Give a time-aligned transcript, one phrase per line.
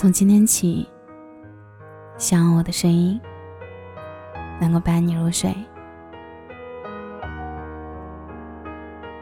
[0.00, 0.88] 从今天起，
[2.18, 3.20] 希望我的声音
[4.60, 5.52] 能够伴你入睡。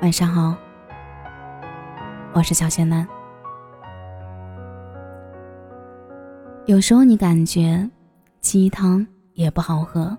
[0.02, 0.54] 晚上好，
[2.34, 3.08] 我是小仙男。
[6.66, 7.88] 有时候你感觉
[8.43, 10.14] 鸡汤也不好喝，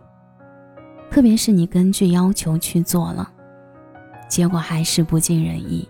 [1.12, 3.32] 特别是你根据要求去做了，
[4.28, 5.88] 结果还是不尽人意。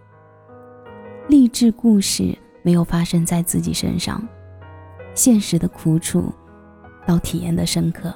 [1.29, 4.21] 励志故事没有发生在自己身上，
[5.17, 6.31] 现实的苦楚
[7.05, 8.13] 到体验的深刻。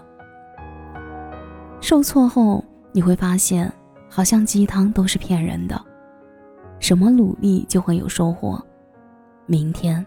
[1.82, 3.70] 受挫后，你会发现。
[4.14, 5.82] 好像鸡汤都是骗人的，
[6.80, 8.62] 什么努力就会有收获，
[9.46, 10.06] 明天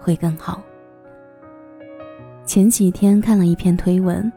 [0.00, 0.60] 会更好。
[2.44, 4.32] 前几天看了一篇推文，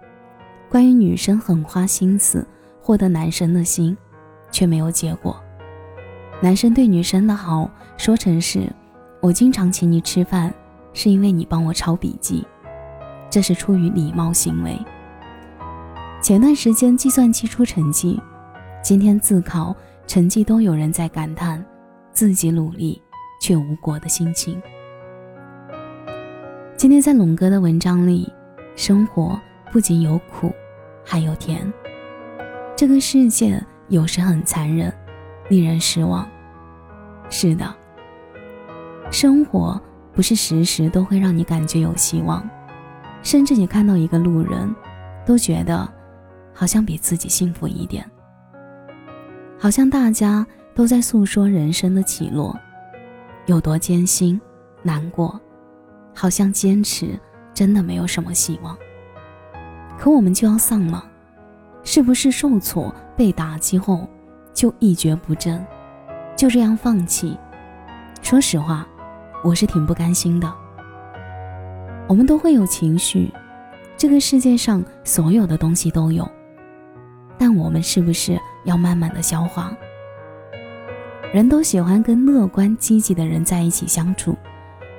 [0.70, 2.46] 关于女生很花心思
[2.80, 3.98] 获得男生的心，
[4.52, 5.36] 却没有结果。
[6.40, 8.72] 男生对女生的好说成是
[9.20, 10.54] 我经常请你吃饭，
[11.00, 12.44] 是因为你帮我抄笔记，
[13.30, 14.76] 这是出于礼貌行为。
[16.24, 18.20] 前段时间计算机出成绩。
[18.82, 19.76] 今天自考
[20.08, 21.64] 成绩都有人在感叹
[22.12, 23.00] 自己努力
[23.40, 24.60] 却无果的心情。
[26.76, 28.34] 今天在龙哥的文章里，
[28.76, 29.40] 生活
[29.72, 30.52] 不仅有苦，
[31.06, 31.72] 还有甜。
[32.76, 34.92] 这个世界有时很残忍，
[35.48, 36.28] 令人失望。
[37.30, 37.76] 是的，
[39.12, 39.80] 生活
[40.18, 42.44] 不是时时都会让你感觉有希望，
[43.22, 44.76] 甚至你看到一个路人，
[45.28, 45.88] 都觉得
[46.52, 48.04] 好像比自己幸福一点。
[49.60, 52.58] 好像大家都在诉说人生的起落，
[53.46, 54.42] 有多艰辛、
[54.82, 55.40] 难过，
[56.16, 57.10] 好像坚持
[57.54, 58.76] 真的没有什么希望。
[60.00, 61.04] 可我们就要丧吗？
[61.84, 64.10] 是不是受挫、被打击后
[64.52, 65.64] 就一蹶不振，
[66.36, 67.38] 就这样放弃？
[68.24, 68.88] 说实话，
[69.44, 70.54] 我是挺不甘心的。
[72.08, 73.32] 我们都会有情绪，
[73.98, 76.28] 这个世界上所有的东西都有。
[77.38, 79.72] 但我们是不是要慢慢的消化？
[81.34, 84.36] 人都喜欢跟乐观积极的人在一起相处，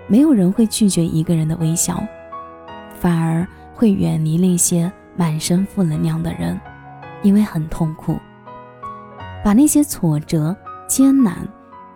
[0.06, 2.02] 没有人会拒绝一个人的微笑，
[3.00, 6.60] 反而会远离那些满身负能量的人，
[7.22, 8.18] 因为很痛苦。
[9.42, 10.54] 把那些挫折、
[10.86, 11.36] 艰难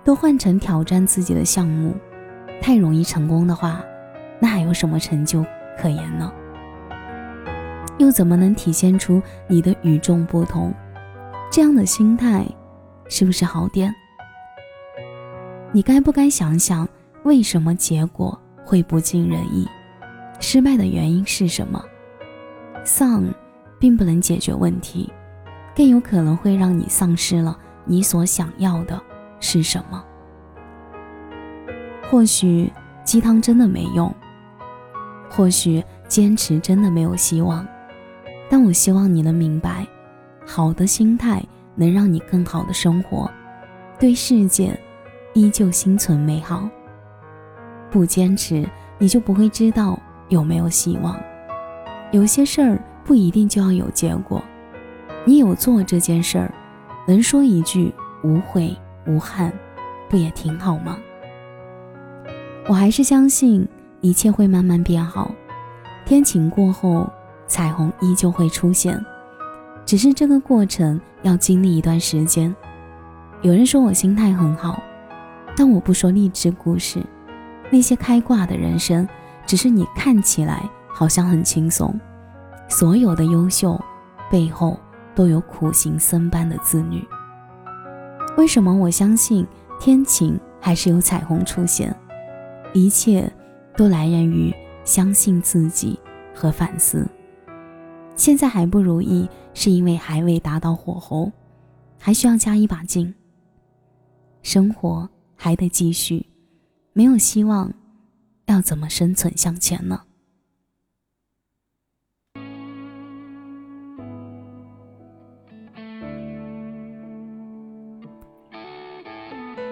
[0.03, 1.95] 都换成挑战自己的项目，
[2.61, 3.83] 太容易成功的话，
[4.39, 5.45] 那还有什么成就
[5.79, 6.33] 可言呢？
[7.99, 10.73] 又怎么能体现出你的与众不同？
[11.51, 12.47] 这样的心态
[13.09, 13.95] 是不是好点？
[15.71, 16.89] 你该不该想想，
[17.25, 19.69] 为什么结果会不尽人意？
[20.41, 21.83] 失败的原因是什么？
[22.85, 23.25] 丧，
[23.79, 25.13] 并不能解决问题，
[25.77, 29.01] 更有可能会让你丧失了你所想要的
[29.39, 30.03] 是什么。
[32.13, 32.71] 或许
[33.05, 34.15] 鸡汤真的没用，
[35.31, 37.67] 或许坚持真的没有希望。
[38.51, 39.87] 但我希望你能明白，
[40.47, 41.43] 好的心态
[41.75, 43.31] 能让你更好的生活，
[43.99, 44.79] 对世界
[45.33, 46.69] 依旧心存美好。
[47.91, 48.69] 不坚持，
[48.99, 49.99] 你就不会知道
[50.29, 51.19] 有没有希望。
[52.11, 54.45] 有些事儿不一定就要有结果，
[55.25, 56.53] 你有做这件事儿，
[57.09, 57.91] 能说一句
[58.23, 59.51] 无悔无憾，
[60.11, 60.99] 不也挺好吗？
[62.69, 63.67] 我还是相信
[64.01, 65.31] 一切会慢慢变好，
[66.05, 67.11] 天晴过后。
[67.49, 68.99] 彩虹依旧会出现，
[69.85, 72.55] 只是这个过程要经历一段时间。
[73.43, 74.83] 有人说我心态很好，
[75.55, 77.05] 但我不说励志故事。
[77.69, 79.07] 那些开挂的人生，
[79.45, 81.95] 只是你看起来好像很轻松。
[82.71, 83.79] 所有的优秀
[84.31, 84.81] 背后
[85.15, 87.07] 都有苦行僧般的自律。
[88.39, 89.47] 为什么我相信
[89.79, 91.95] 天晴还是有彩虹出现？
[92.75, 93.31] 一切
[93.77, 94.53] 都来源于
[94.85, 95.99] 相信自己
[96.35, 97.07] 和反思。
[98.17, 101.31] 现在还不如意，是因为还未达到火候，
[101.99, 103.15] 还需要加一把劲。
[104.43, 106.27] 生活还得继续，
[106.93, 107.73] 没有希望，
[108.47, 110.03] 要怎么生存向前呢？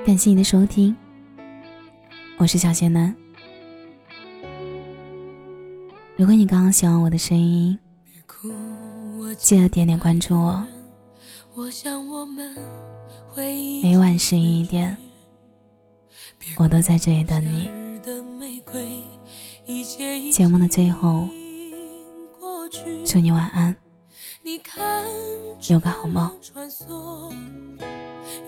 [0.07, 0.97] 感谢你的收听，
[2.41, 3.15] 我是小仙男。
[6.17, 7.79] 如果你刚刚喜欢我的声音，
[9.37, 10.67] 记得点点关注我，
[13.83, 14.97] 每晚十一点，
[16.57, 17.71] 我都在这里等你。
[20.33, 21.29] 节目的最后，
[23.05, 23.77] 祝你晚安，
[25.69, 26.35] 有个好梦。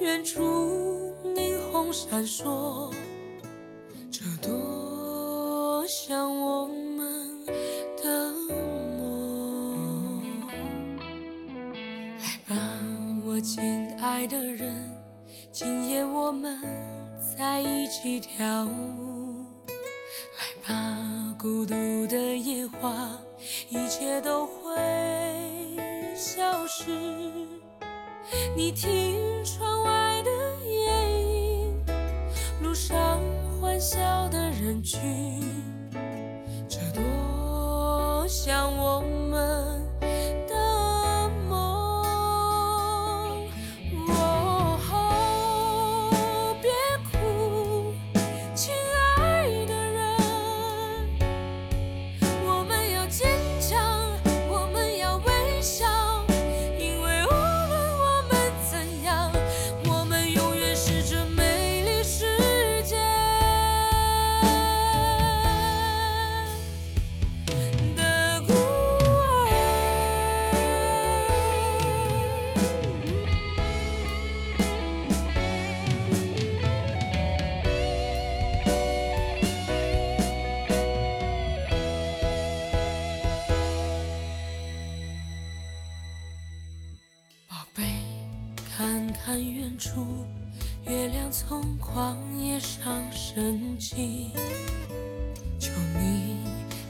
[0.01, 2.91] 远处霓虹闪烁，
[14.23, 14.73] 爱的人，
[15.51, 16.61] 今夜我们
[17.37, 19.45] 在一起跳舞。
[20.39, 21.75] 来吧，孤独
[22.07, 23.19] 的野花，
[23.69, 24.79] 一切都会
[26.15, 26.93] 消失。
[28.57, 30.31] 你听窗外的
[30.71, 31.85] 夜莺，
[32.63, 33.21] 路上
[33.61, 35.01] 欢笑的人群，
[36.69, 39.22] 这多像我们
[89.33, 90.05] 看远处，
[90.85, 94.31] 月亮从旷野上升起。
[95.59, 96.37] 求你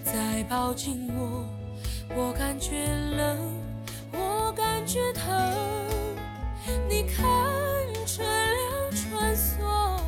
[0.05, 1.47] 再抱紧我，
[2.17, 3.39] 我感觉冷，
[4.11, 5.25] 我感觉疼。
[6.89, 7.25] 你看
[8.05, 10.01] 车辆穿梭，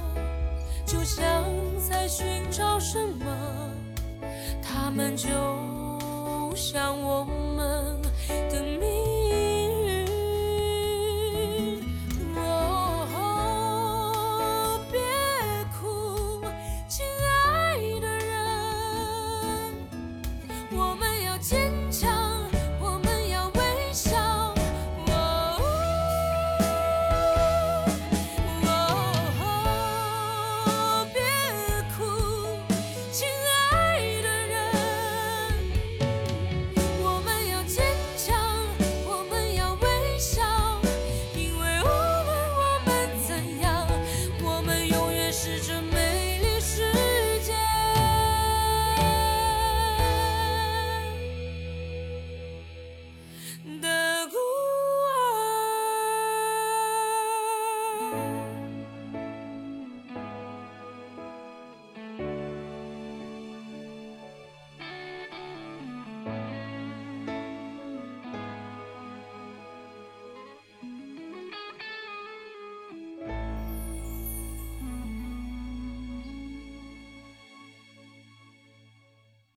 [0.84, 1.44] 就像
[1.88, 3.70] 在寻找什么，
[4.60, 5.28] 他们就
[6.56, 7.24] 像我
[7.56, 8.03] 们。
[21.44, 21.73] 君